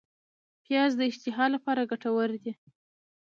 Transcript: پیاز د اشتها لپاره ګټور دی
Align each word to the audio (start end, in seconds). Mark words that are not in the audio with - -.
پیاز 0.65 0.91
د 0.97 1.01
اشتها 1.11 1.45
لپاره 1.55 1.89
ګټور 1.91 2.29
دی 2.43 2.53